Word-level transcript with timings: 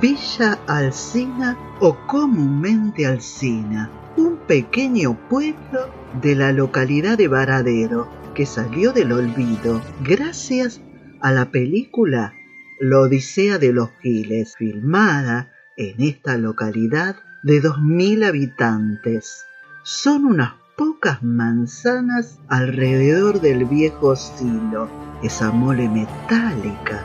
Villa 0.00 0.56
Alcina 0.68 1.58
o 1.80 1.96
comúnmente 2.06 3.04
Alcina, 3.04 3.90
un 4.16 4.36
pequeño 4.36 5.18
pueblo 5.28 5.90
de 6.22 6.36
la 6.36 6.52
localidad 6.52 7.18
de 7.18 7.26
Varadero 7.26 8.08
que 8.32 8.46
salió 8.46 8.92
del 8.92 9.10
olvido 9.10 9.82
gracias 10.04 10.80
a 11.20 11.32
la 11.32 11.50
película 11.50 12.32
La 12.80 13.00
Odisea 13.00 13.58
de 13.58 13.72
los 13.72 13.90
Giles, 14.02 14.54
filmada 14.56 15.50
en 15.76 16.00
esta 16.00 16.36
localidad 16.36 17.16
de 17.42 17.60
2.000 17.60 18.24
habitantes. 18.24 19.46
Son 19.82 20.24
unas 20.24 20.52
pocas 20.76 21.20
manzanas 21.20 22.38
alrededor 22.46 23.40
del 23.40 23.64
viejo 23.64 24.14
silo, 24.14 24.88
esa 25.24 25.50
mole 25.50 25.88
metálica 25.88 27.04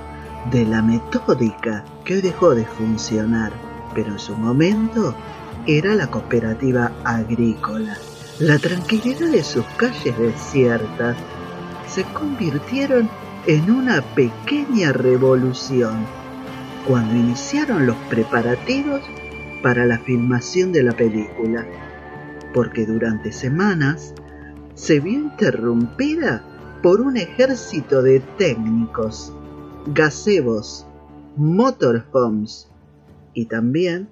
de 0.52 0.64
la 0.64 0.84
metódica 0.84 1.84
que 2.06 2.16
hoy 2.16 2.22
dejó 2.22 2.54
de 2.54 2.66
funcionar, 2.66 3.52
pero 3.96 4.10
en 4.10 4.20
su 4.20 4.36
momento 4.36 5.16
era 5.66 5.96
la 5.96 6.06
cooperativa 6.06 6.92
agrícola. 7.04 7.98
La 8.40 8.60
tranquilidad 8.60 9.32
de 9.32 9.44
sus 9.44 9.66
calles 9.78 10.16
desiertas 10.20 11.18
se 11.88 12.04
convirtieron 12.14 13.10
en 13.46 13.70
una 13.70 14.02
pequeña 14.16 14.94
revolución 14.94 16.06
cuando 16.88 17.14
iniciaron 17.16 17.86
los 17.86 17.98
preparativos 18.10 19.02
para 19.62 19.86
la 19.86 20.00
filmación 20.00 20.72
de 20.72 20.84
la 20.84 20.94
película, 20.94 21.66
porque 22.54 22.86
durante 22.86 23.34
semanas 23.34 24.14
se 24.76 25.02
vio 25.02 25.20
interrumpida 25.20 26.42
por 26.82 27.02
un 27.02 27.18
ejército 27.18 28.02
de 28.02 28.22
técnicos 28.38 29.34
gazebos, 29.88 30.86
motorhomes 31.36 32.70
y 33.34 33.46
también 33.46 34.08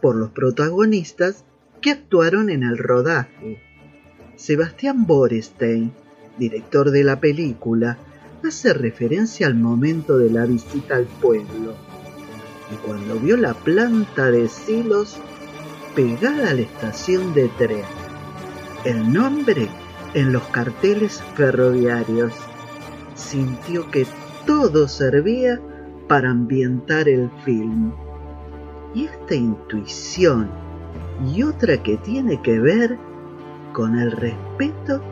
por 0.00 0.14
los 0.14 0.30
protagonistas 0.30 1.44
que 1.80 1.90
actuaron 1.90 2.50
en 2.50 2.62
el 2.62 2.78
rodaje. 2.78 3.60
Sebastián 4.36 5.06
Borestein, 5.06 5.92
director 6.38 6.92
de 6.92 7.02
la 7.02 7.18
película, 7.18 7.98
hace 8.44 8.72
referencia 8.74 9.46
al 9.46 9.54
momento 9.54 10.18
de 10.18 10.30
la 10.30 10.46
visita 10.46 10.96
al 10.96 11.04
pueblo 11.04 11.74
y 12.70 12.74
cuando 12.86 13.18
vio 13.20 13.36
la 13.36 13.54
planta 13.54 14.30
de 14.30 14.48
silos 14.48 15.16
pegada 15.94 16.50
a 16.50 16.54
la 16.54 16.62
estación 16.62 17.32
de 17.34 17.48
tren. 17.58 17.84
El 18.84 19.12
nombre 19.12 19.68
en 20.14 20.32
los 20.32 20.42
carteles 20.44 21.22
ferroviarios. 21.34 22.32
Sintió 23.14 23.90
que 23.90 24.06
todo 24.46 24.88
servía 24.88 25.60
para 26.08 26.30
ambientar 26.30 27.08
el 27.08 27.30
film. 27.44 27.92
Y 28.94 29.04
esta 29.04 29.34
intuición 29.34 30.50
y 31.34 31.42
otra 31.42 31.82
que 31.82 31.96
tiene 31.98 32.40
que 32.42 32.58
ver 32.58 32.98
con 33.72 33.98
el 33.98 34.12
respeto 34.12 35.02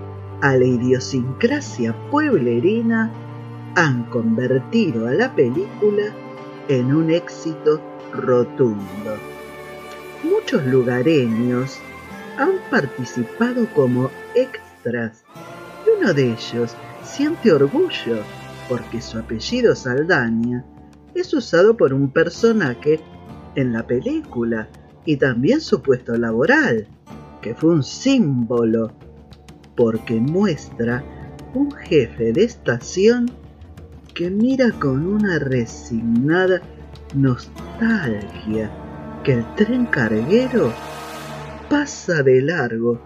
a 0.41 0.57
la 0.57 0.65
idiosincrasia 0.65 1.95
pueblerina 2.11 3.11
han 3.77 4.05
convertido 4.05 5.09
a 5.09 5.13
la 5.13 5.35
película 5.35 6.05
en 6.69 6.95
un 6.95 7.11
éxito 7.11 7.81
rotundo. 8.13 9.17
Muchos 10.23 10.65
lugareños 10.67 11.79
han 12.39 12.53
participado 12.71 13.67
como 13.75 14.11
extras 14.35 15.25
y 15.87 16.00
uno 16.00 16.15
de 16.15 16.33
ellos 16.33 16.75
siente 17.03 17.53
orgullo 17.53 18.19
porque 18.69 19.00
su 19.00 19.19
apellido 19.19 19.75
Saldaña 19.75 20.65
es 21.15 21.33
usado 21.34 21.77
por 21.77 21.93
un 21.93 22.11
personaje 22.11 23.00
en 23.55 23.73
la 23.73 23.87
película 23.87 24.69
y 25.05 25.17
también 25.17 25.61
su 25.61 25.83
puesto 25.83 26.17
laboral, 26.17 26.87
que 27.41 27.55
fue 27.55 27.71
un 27.71 27.83
símbolo, 27.83 28.93
porque 29.77 30.15
muestra 30.15 31.05
un 31.55 31.71
jefe 31.73 32.33
de 32.33 32.45
estación 32.45 33.31
que 34.15 34.31
mira 34.31 34.71
con 34.73 35.07
una 35.07 35.39
resignada 35.39 36.62
nostalgia 37.15 38.71
que 39.25 39.35
el 39.35 39.55
tren 39.55 39.87
carguero 39.87 40.73
pasa 41.69 42.23
de 42.23 42.43
largo 42.43 43.01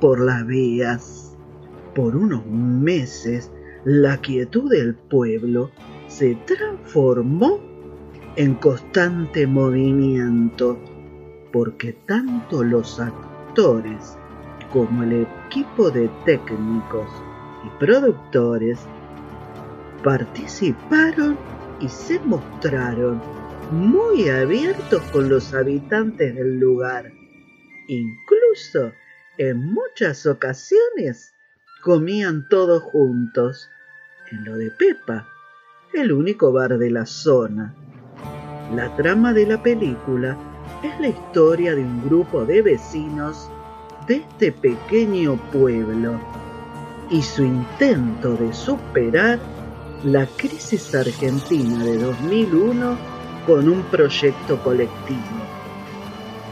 por 0.00 0.20
las 0.20 0.46
vías. 0.46 1.36
Por 1.94 2.16
unos 2.16 2.46
meses 2.46 3.50
la 3.84 4.18
quietud 4.18 4.70
del 4.70 4.94
pueblo 4.94 5.70
se 6.06 6.34
transformó 6.46 7.60
en 8.36 8.54
constante 8.54 9.46
movimiento, 9.46 10.78
porque 11.52 11.92
tanto 12.06 12.64
los 12.64 12.98
actores 12.98 14.18
como 14.74 15.04
el 15.04 15.22
equipo 15.46 15.88
de 15.88 16.10
técnicos 16.24 17.08
y 17.64 17.78
productores 17.78 18.80
participaron 20.02 21.38
y 21.80 21.88
se 21.88 22.18
mostraron 22.18 23.22
muy 23.70 24.28
abiertos 24.28 25.00
con 25.12 25.28
los 25.28 25.54
habitantes 25.54 26.34
del 26.34 26.58
lugar. 26.58 27.12
Incluso 27.86 28.92
en 29.38 29.64
muchas 29.72 30.26
ocasiones 30.26 31.32
comían 31.80 32.48
todos 32.48 32.82
juntos 32.82 33.70
en 34.32 34.44
lo 34.44 34.56
de 34.56 34.72
Pepa, 34.72 35.28
el 35.92 36.10
único 36.10 36.52
bar 36.52 36.78
de 36.78 36.90
la 36.90 37.06
zona. 37.06 37.76
La 38.74 38.94
trama 38.96 39.32
de 39.32 39.46
la 39.46 39.62
película 39.62 40.36
es 40.82 40.98
la 40.98 41.08
historia 41.08 41.76
de 41.76 41.82
un 41.82 42.04
grupo 42.04 42.44
de 42.44 42.60
vecinos 42.60 43.48
de 44.06 44.16
este 44.16 44.52
pequeño 44.52 45.36
pueblo 45.52 46.20
y 47.10 47.22
su 47.22 47.44
intento 47.44 48.34
de 48.36 48.52
superar 48.52 49.38
la 50.04 50.26
crisis 50.36 50.94
argentina 50.94 51.82
de 51.84 51.98
2001 51.98 52.96
con 53.46 53.68
un 53.68 53.82
proyecto 53.84 54.62
colectivo. 54.62 55.20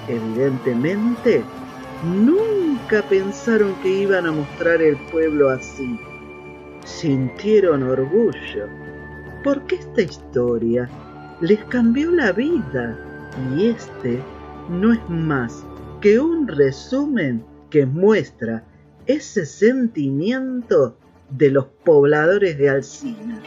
Evidentemente, 0.09 1.43
nunca 2.05 3.03
pensaron 3.03 3.75
que 3.83 3.89
iban 3.89 4.27
a 4.27 4.33
mostrar 4.33 4.81
el 4.83 4.97
pueblo 5.11 5.51
así 5.51 5.99
sintieron 6.85 7.83
orgullo, 7.83 8.67
porque 9.45 9.77
esta 9.77 10.03
historia 10.03 10.89
les 11.41 11.63
cambió 11.65 12.11
la 12.11 12.33
vida 12.33 12.97
y 13.55 13.69
este 13.69 14.23
no 14.69 14.93
es 14.93 15.09
más 15.09 15.65
que 16.03 16.19
un 16.19 16.49
resumen 16.49 17.45
que 17.71 17.87
muestra 17.87 18.65
ese 19.07 19.47
sentimiento 19.47 20.99
de 21.31 21.51
los 21.51 21.67
pobladores 21.85 22.59
de 22.59 22.69
Alcina. 22.69 23.41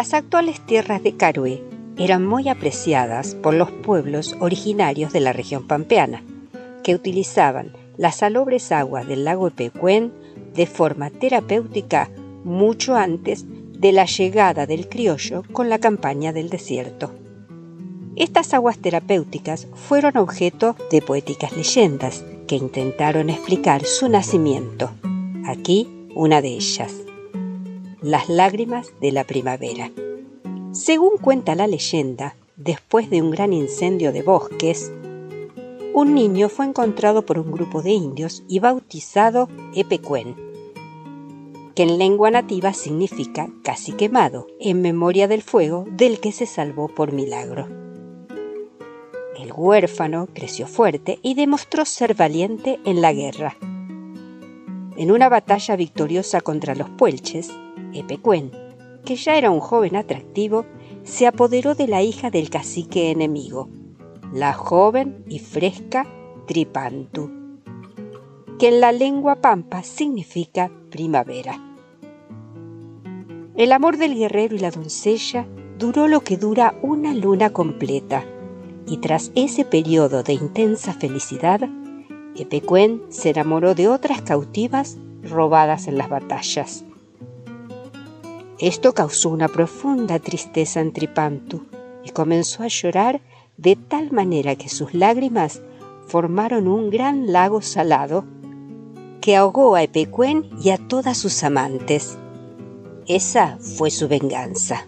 Las 0.00 0.14
actuales 0.14 0.62
tierras 0.64 1.02
de 1.02 1.14
Carué 1.14 1.62
eran 1.98 2.26
muy 2.26 2.48
apreciadas 2.48 3.34
por 3.34 3.52
los 3.52 3.70
pueblos 3.70 4.34
originarios 4.40 5.12
de 5.12 5.20
la 5.20 5.34
región 5.34 5.66
pampeana, 5.66 6.24
que 6.82 6.94
utilizaban 6.94 7.72
las 7.98 8.16
salobres 8.16 8.72
aguas 8.72 9.06
del 9.06 9.24
lago 9.24 9.48
Epecuén 9.48 10.10
de 10.54 10.64
forma 10.64 11.10
terapéutica 11.10 12.08
mucho 12.44 12.96
antes 12.96 13.44
de 13.46 13.92
la 13.92 14.06
llegada 14.06 14.64
del 14.64 14.88
criollo 14.88 15.42
con 15.52 15.68
la 15.68 15.78
campaña 15.78 16.32
del 16.32 16.48
desierto. 16.48 17.12
Estas 18.16 18.54
aguas 18.54 18.78
terapéuticas 18.78 19.68
fueron 19.74 20.16
objeto 20.16 20.76
de 20.90 21.02
poéticas 21.02 21.54
leyendas 21.54 22.24
que 22.48 22.56
intentaron 22.56 23.28
explicar 23.28 23.84
su 23.84 24.08
nacimiento. 24.08 24.92
Aquí 25.44 26.08
una 26.14 26.40
de 26.40 26.54
ellas 26.54 26.90
las 28.02 28.28
lágrimas 28.28 28.92
de 29.00 29.12
la 29.12 29.24
primavera. 29.24 29.90
Según 30.72 31.18
cuenta 31.18 31.54
la 31.54 31.66
leyenda, 31.66 32.36
después 32.56 33.10
de 33.10 33.20
un 33.20 33.30
gran 33.30 33.52
incendio 33.52 34.12
de 34.12 34.22
bosques, 34.22 34.90
un 35.92 36.14
niño 36.14 36.48
fue 36.48 36.66
encontrado 36.66 37.26
por 37.26 37.38
un 37.38 37.50
grupo 37.50 37.82
de 37.82 37.90
indios 37.90 38.42
y 38.48 38.60
bautizado 38.60 39.48
Epecuén, 39.74 40.36
que 41.74 41.82
en 41.82 41.98
lengua 41.98 42.30
nativa 42.30 42.72
significa 42.72 43.50
casi 43.62 43.92
quemado, 43.92 44.46
en 44.60 44.80
memoria 44.80 45.28
del 45.28 45.42
fuego 45.42 45.84
del 45.90 46.20
que 46.20 46.32
se 46.32 46.46
salvó 46.46 46.88
por 46.88 47.12
milagro. 47.12 47.68
El 49.36 49.52
huérfano 49.54 50.28
creció 50.32 50.66
fuerte 50.66 51.18
y 51.22 51.34
demostró 51.34 51.84
ser 51.84 52.14
valiente 52.14 52.78
en 52.84 53.00
la 53.00 53.12
guerra. 53.12 53.56
En 54.96 55.10
una 55.10 55.28
batalla 55.28 55.76
victoriosa 55.76 56.40
contra 56.40 56.74
los 56.74 56.90
puelches, 56.90 57.50
Epecuén, 57.92 58.50
que 59.04 59.16
ya 59.16 59.36
era 59.36 59.50
un 59.50 59.60
joven 59.60 59.96
atractivo, 59.96 60.66
se 61.02 61.26
apoderó 61.26 61.74
de 61.74 61.88
la 61.88 62.02
hija 62.02 62.30
del 62.30 62.50
cacique 62.50 63.10
enemigo, 63.10 63.68
la 64.32 64.52
joven 64.52 65.24
y 65.28 65.38
fresca 65.38 66.06
Tripantu, 66.46 67.30
que 68.58 68.68
en 68.68 68.80
la 68.80 68.92
lengua 68.92 69.36
pampa 69.36 69.82
significa 69.82 70.70
primavera. 70.90 71.58
El 73.56 73.72
amor 73.72 73.96
del 73.96 74.14
guerrero 74.14 74.54
y 74.54 74.58
la 74.58 74.70
doncella 74.70 75.46
duró 75.78 76.08
lo 76.08 76.20
que 76.20 76.36
dura 76.36 76.74
una 76.82 77.14
luna 77.14 77.50
completa, 77.50 78.24
y 78.86 78.98
tras 78.98 79.32
ese 79.34 79.64
periodo 79.64 80.22
de 80.22 80.34
intensa 80.34 80.92
felicidad, 80.92 81.68
Epecuén 82.36 83.02
se 83.08 83.30
enamoró 83.30 83.74
de 83.74 83.88
otras 83.88 84.22
cautivas 84.22 84.98
robadas 85.22 85.88
en 85.88 85.98
las 85.98 86.08
batallas. 86.08 86.84
Esto 88.60 88.92
causó 88.92 89.30
una 89.30 89.48
profunda 89.48 90.18
tristeza 90.18 90.80
en 90.80 90.92
Tripantu 90.92 91.62
y 92.04 92.10
comenzó 92.10 92.62
a 92.62 92.68
llorar 92.68 93.22
de 93.56 93.74
tal 93.74 94.12
manera 94.12 94.54
que 94.54 94.68
sus 94.68 94.92
lágrimas 94.92 95.62
formaron 96.06 96.68
un 96.68 96.90
gran 96.90 97.32
lago 97.32 97.62
salado 97.62 98.26
que 99.22 99.34
ahogó 99.34 99.76
a 99.76 99.82
Epecuén 99.82 100.50
y 100.62 100.70
a 100.70 100.76
todas 100.76 101.16
sus 101.16 101.42
amantes. 101.42 102.18
Esa 103.06 103.56
fue 103.60 103.90
su 103.90 104.08
venganza. 104.08 104.86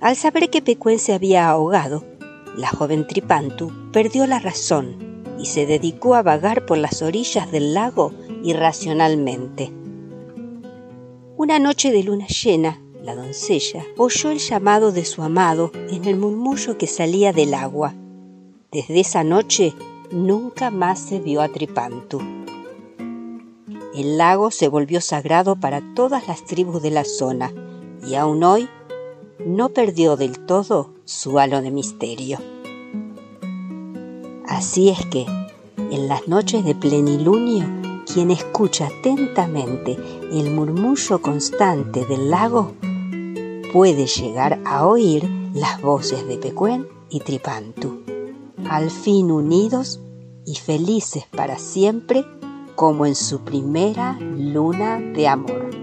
Al 0.00 0.14
saber 0.14 0.48
que 0.48 0.58
Epecuén 0.58 1.00
se 1.00 1.12
había 1.12 1.48
ahogado, 1.48 2.04
la 2.56 2.68
joven 2.68 3.04
Tripantu 3.04 3.72
perdió 3.92 4.28
la 4.28 4.38
razón 4.38 5.24
y 5.40 5.46
se 5.46 5.66
dedicó 5.66 6.14
a 6.14 6.22
vagar 6.22 6.66
por 6.66 6.78
las 6.78 7.02
orillas 7.02 7.50
del 7.50 7.74
lago 7.74 8.12
irracionalmente. 8.44 9.72
Una 11.42 11.58
noche 11.58 11.90
de 11.90 12.02
luna 12.02 12.26
llena, 12.26 12.78
la 13.02 13.14
doncella 13.14 13.86
oyó 13.96 14.30
el 14.30 14.40
llamado 14.40 14.92
de 14.92 15.06
su 15.06 15.22
amado 15.22 15.72
en 15.88 16.04
el 16.04 16.18
murmullo 16.18 16.76
que 16.76 16.86
salía 16.86 17.32
del 17.32 17.54
agua. 17.54 17.94
Desde 18.70 19.00
esa 19.00 19.24
noche 19.24 19.72
nunca 20.10 20.70
más 20.70 20.98
se 20.98 21.18
vio 21.18 21.40
a 21.40 21.48
Tripantu. 21.48 22.20
El 23.94 24.18
lago 24.18 24.50
se 24.50 24.68
volvió 24.68 25.00
sagrado 25.00 25.56
para 25.56 25.80
todas 25.94 26.28
las 26.28 26.44
tribus 26.44 26.82
de 26.82 26.90
la 26.90 27.04
zona 27.04 27.54
y 28.06 28.16
aún 28.16 28.44
hoy 28.44 28.68
no 29.42 29.70
perdió 29.70 30.18
del 30.18 30.44
todo 30.44 30.92
su 31.06 31.38
halo 31.38 31.62
de 31.62 31.70
misterio. 31.70 32.38
Así 34.46 34.90
es 34.90 35.06
que, 35.06 35.24
en 35.90 36.06
las 36.06 36.28
noches 36.28 36.66
de 36.66 36.74
plenilunio, 36.74 37.79
quien 38.12 38.30
escucha 38.30 38.88
atentamente 38.88 39.96
el 40.32 40.50
murmullo 40.50 41.20
constante 41.20 42.04
del 42.06 42.30
lago 42.30 42.72
puede 43.72 44.06
llegar 44.06 44.60
a 44.64 44.86
oír 44.86 45.28
las 45.54 45.80
voces 45.80 46.26
de 46.26 46.36
Pecuén 46.38 46.88
y 47.08 47.20
Tripantu, 47.20 48.02
al 48.68 48.90
fin 48.90 49.30
unidos 49.30 50.00
y 50.44 50.56
felices 50.56 51.24
para 51.30 51.58
siempre 51.58 52.24
como 52.74 53.06
en 53.06 53.14
su 53.14 53.40
primera 53.40 54.18
luna 54.20 54.98
de 54.98 55.28
amor. 55.28 55.79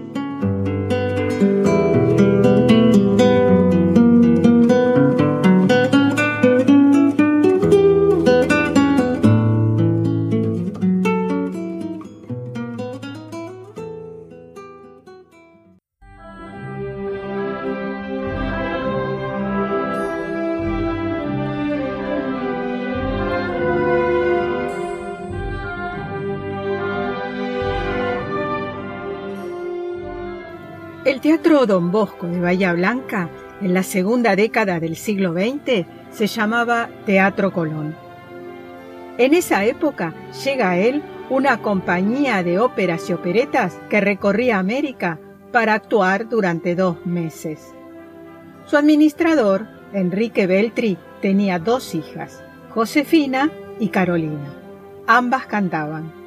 El 31.18 31.22
Teatro 31.22 31.66
Don 31.66 31.90
Bosco 31.90 32.28
de 32.28 32.38
Bahía 32.38 32.72
Blanca, 32.74 33.28
en 33.60 33.74
la 33.74 33.82
segunda 33.82 34.36
década 34.36 34.78
del 34.78 34.94
siglo 34.94 35.32
XX, 35.32 35.84
se 36.12 36.28
llamaba 36.28 36.90
Teatro 37.06 37.52
Colón. 37.52 37.96
En 39.18 39.34
esa 39.34 39.64
época 39.64 40.14
llega 40.44 40.70
a 40.70 40.78
él 40.78 41.02
una 41.28 41.60
compañía 41.60 42.44
de 42.44 42.60
óperas 42.60 43.10
y 43.10 43.14
operetas 43.14 43.80
que 43.90 44.00
recorría 44.00 44.60
América 44.60 45.18
para 45.50 45.74
actuar 45.74 46.28
durante 46.28 46.76
dos 46.76 47.04
meses. 47.04 47.74
Su 48.66 48.76
administrador, 48.76 49.66
Enrique 49.92 50.46
Beltri, 50.46 50.98
tenía 51.20 51.58
dos 51.58 51.96
hijas, 51.96 52.44
Josefina 52.70 53.50
y 53.80 53.88
Carolina. 53.88 54.54
Ambas 55.08 55.46
cantaban. 55.46 56.17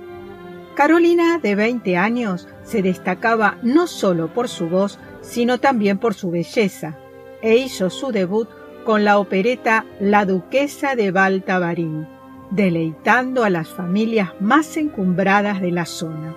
Carolina, 0.76 1.38
de 1.38 1.56
20 1.56 1.98
años, 1.98 2.48
se 2.64 2.82
destacaba 2.82 3.58
no 3.62 3.88
solo 3.88 4.34
por 4.34 4.48
su 4.48 4.70
voz, 4.70 5.00
sino 5.22 5.60
también 5.60 5.98
por 5.98 6.14
su 6.14 6.32
belleza, 6.32 6.98
e 7.42 7.58
hizo 7.58 7.90
su 7.90 8.12
debut 8.12 8.50
con 8.86 9.04
la 9.04 9.20
opereta 9.20 9.86
La 10.00 10.26
Duquesa 10.26 10.96
de 10.96 11.12
Baltabarín, 11.12 12.08
deleitando 12.52 13.44
a 13.44 13.50
las 13.50 13.70
familias 13.70 14.32
más 14.40 14.78
encumbradas 14.78 15.62
de 15.62 15.72
la 15.72 15.86
zona. 15.86 16.36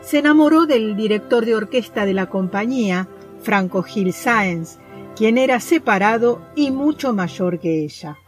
Se 0.00 0.18
enamoró 0.18 0.66
del 0.66 0.96
director 0.96 1.44
de 1.44 1.54
orquesta 1.54 2.06
de 2.06 2.14
la 2.14 2.26
compañía, 2.26 3.08
Franco 3.42 3.82
Gil 3.82 4.12
Sáenz, 4.12 4.78
quien 5.16 5.38
era 5.38 5.60
separado 5.60 6.42
y 6.54 6.70
mucho 6.70 7.12
mayor 7.12 7.58
que 7.58 7.84
ella. 7.84 8.18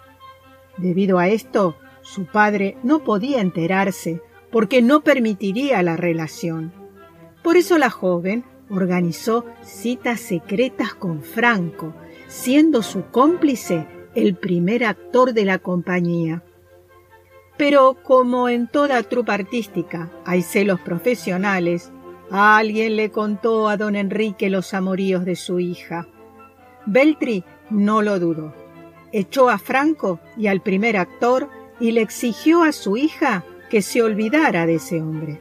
Debido 0.77 1.19
a 1.19 1.29
esto, 1.29 1.77
su 2.03 2.25
padre 2.25 2.77
no 2.83 3.05
podía 3.05 3.41
enterarse 3.41 4.23
porque 4.51 4.83
no 4.83 5.01
permitiría 5.03 5.83
la 5.83 5.97
relación. 5.97 6.73
Por 7.43 7.57
eso 7.57 7.79
la 7.79 7.91
joven 7.91 8.45
organizó 8.69 9.45
citas 9.63 10.21
secretas 10.21 10.95
con 10.95 11.23
Franco, 11.23 11.95
siendo 12.29 12.83
su 12.83 13.07
cómplice 13.07 13.87
el 14.15 14.37
primer 14.37 14.85
actor 14.85 15.33
de 15.33 15.45
la 15.45 15.59
compañía. 15.59 16.43
Pero 17.57 17.97
como 18.03 18.49
en 18.49 18.69
toda 18.69 19.03
trupa 19.03 19.35
artística 19.35 20.11
hay 20.25 20.43
celos 20.43 20.81
profesionales, 20.81 21.93
alguien 22.31 22.97
le 22.97 23.11
contó 23.11 23.69
a 23.69 23.77
don 23.77 23.97
Enrique 23.97 24.49
los 24.51 24.73
amoríos 24.73 25.25
de 25.25 25.37
su 25.37 25.61
hija. 25.61 26.07
Beltri 26.87 27.45
no 27.69 28.03
lo 28.03 28.19
dudó. 28.19 28.55
Echó 29.13 29.51
a 29.51 29.59
Franco 29.59 30.21
y 30.37 30.47
al 30.47 30.63
primer 30.63 30.97
actor 30.97 31.49
y 31.81 31.93
le 31.93 32.03
exigió 32.03 32.63
a 32.63 32.73
su 32.73 32.97
hija 32.97 33.45
que 33.71 33.81
se 33.81 34.03
olvidara 34.03 34.67
de 34.67 34.75
ese 34.75 35.01
hombre. 35.01 35.41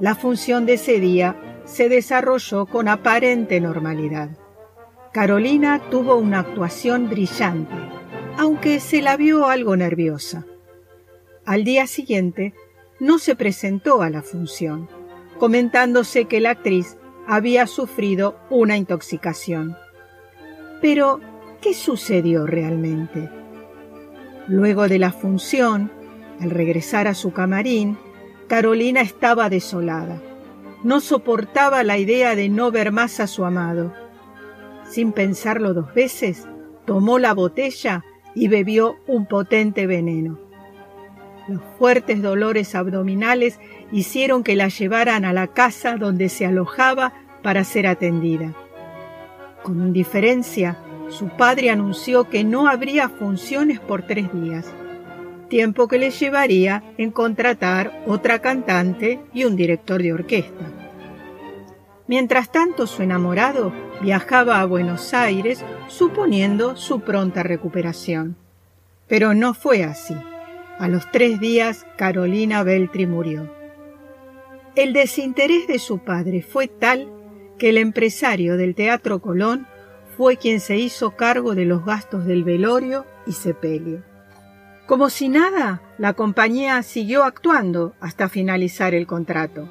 La 0.00 0.14
función 0.14 0.64
de 0.64 0.74
ese 0.74 1.00
día 1.00 1.36
se 1.64 1.88
desarrolló 1.88 2.66
con 2.66 2.88
aparente 2.88 3.60
normalidad. 3.60 4.30
Carolina 5.12 5.80
tuvo 5.90 6.16
una 6.16 6.38
actuación 6.38 7.10
brillante, 7.10 7.74
aunque 8.38 8.80
se 8.80 9.02
la 9.02 9.16
vio 9.16 9.48
algo 9.48 9.76
nerviosa. 9.76 10.46
Al 11.44 11.64
día 11.64 11.86
siguiente 11.86 12.54
no 12.98 13.18
se 13.18 13.36
presentó 13.36 14.00
a 14.00 14.08
la 14.08 14.22
función, 14.22 14.88
comentándose 15.38 16.26
que 16.26 16.40
la 16.40 16.50
actriz 16.50 16.96
había 17.26 17.66
sufrido 17.66 18.38
una 18.48 18.76
intoxicación. 18.76 19.76
Pero, 20.80 21.20
¿qué 21.60 21.74
sucedió 21.74 22.46
realmente? 22.46 23.28
Luego 24.48 24.88
de 24.88 24.98
la 24.98 25.12
función, 25.12 25.90
al 26.42 26.50
regresar 26.50 27.08
a 27.08 27.14
su 27.14 27.32
camarín, 27.32 27.96
Carolina 28.48 29.00
estaba 29.00 29.48
desolada. 29.48 30.20
No 30.82 31.00
soportaba 31.00 31.84
la 31.84 31.98
idea 31.98 32.34
de 32.34 32.48
no 32.48 32.70
ver 32.70 32.90
más 32.90 33.20
a 33.20 33.26
su 33.26 33.44
amado. 33.44 33.94
Sin 34.90 35.12
pensarlo 35.12 35.72
dos 35.72 35.94
veces, 35.94 36.48
tomó 36.84 37.18
la 37.18 37.32
botella 37.32 38.04
y 38.34 38.48
bebió 38.48 38.96
un 39.06 39.26
potente 39.26 39.86
veneno. 39.86 40.38
Los 41.48 41.60
fuertes 41.78 42.22
dolores 42.22 42.74
abdominales 42.74 43.58
hicieron 43.90 44.42
que 44.42 44.56
la 44.56 44.68
llevaran 44.68 45.24
a 45.24 45.32
la 45.32 45.46
casa 45.48 45.96
donde 45.96 46.28
se 46.28 46.46
alojaba 46.46 47.12
para 47.42 47.64
ser 47.64 47.86
atendida. 47.86 48.52
Con 49.62 49.80
indiferencia, 49.80 50.78
su 51.08 51.28
padre 51.28 51.70
anunció 51.70 52.28
que 52.28 52.42
no 52.42 52.68
habría 52.68 53.08
funciones 53.08 53.80
por 53.80 54.02
tres 54.02 54.32
días, 54.32 54.72
tiempo 55.52 55.86
que 55.86 55.98
le 55.98 56.10
llevaría 56.10 56.82
en 56.96 57.10
contratar 57.10 58.02
otra 58.06 58.38
cantante 58.38 59.20
y 59.34 59.44
un 59.44 59.54
director 59.54 60.02
de 60.02 60.14
orquesta. 60.14 60.64
Mientras 62.06 62.50
tanto, 62.50 62.86
su 62.86 63.02
enamorado 63.02 63.70
viajaba 64.00 64.62
a 64.62 64.64
Buenos 64.64 65.12
Aires 65.12 65.62
suponiendo 65.88 66.74
su 66.76 67.00
pronta 67.00 67.42
recuperación. 67.42 68.34
Pero 69.08 69.34
no 69.34 69.52
fue 69.52 69.84
así. 69.84 70.16
A 70.78 70.88
los 70.88 71.10
tres 71.10 71.38
días, 71.38 71.84
Carolina 71.98 72.62
Beltri 72.62 73.06
murió. 73.06 73.54
El 74.74 74.94
desinterés 74.94 75.66
de 75.66 75.78
su 75.78 75.98
padre 75.98 76.40
fue 76.40 76.66
tal 76.66 77.12
que 77.58 77.68
el 77.68 77.76
empresario 77.76 78.56
del 78.56 78.74
Teatro 78.74 79.20
Colón 79.20 79.66
fue 80.16 80.38
quien 80.38 80.60
se 80.60 80.78
hizo 80.78 81.14
cargo 81.14 81.54
de 81.54 81.66
los 81.66 81.84
gastos 81.84 82.24
del 82.24 82.42
velorio 82.42 83.04
y 83.26 83.32
sepelio. 83.32 84.11
Como 84.86 85.10
si 85.10 85.28
nada, 85.28 85.80
la 85.98 86.12
compañía 86.14 86.82
siguió 86.82 87.24
actuando 87.24 87.94
hasta 88.00 88.28
finalizar 88.28 88.94
el 88.94 89.06
contrato. 89.06 89.68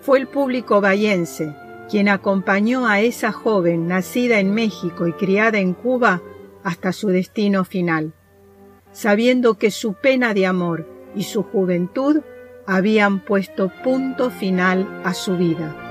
Fue 0.00 0.18
el 0.18 0.26
público 0.26 0.80
bayense 0.80 1.54
quien 1.90 2.08
acompañó 2.08 2.86
a 2.86 3.00
esa 3.00 3.32
joven 3.32 3.86
nacida 3.86 4.38
en 4.38 4.54
México 4.54 5.06
y 5.06 5.12
criada 5.12 5.58
en 5.58 5.74
Cuba 5.74 6.22
hasta 6.64 6.92
su 6.92 7.08
destino 7.08 7.64
final, 7.64 8.12
sabiendo 8.92 9.54
que 9.58 9.70
su 9.70 9.94
pena 9.94 10.32
de 10.32 10.46
amor 10.46 10.88
y 11.14 11.24
su 11.24 11.42
juventud 11.42 12.22
habían 12.66 13.20
puesto 13.20 13.70
punto 13.82 14.30
final 14.30 15.02
a 15.04 15.14
su 15.14 15.36
vida. 15.36 15.81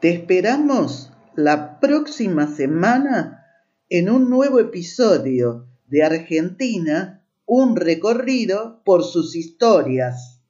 Te 0.00 0.10
esperamos 0.10 1.10
la 1.34 1.80
próxima 1.80 2.46
semana 2.46 3.44
en 3.88 4.08
un 4.08 4.30
nuevo 4.30 4.60
episodio 4.60 5.66
de 5.88 6.04
Argentina, 6.04 7.24
un 7.46 7.74
recorrido 7.74 8.80
por 8.84 9.02
sus 9.02 9.34
historias. 9.34 10.40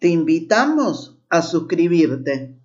Te 0.00 0.08
invitamos 0.08 1.16
a 1.28 1.42
suscribirte. 1.42 2.58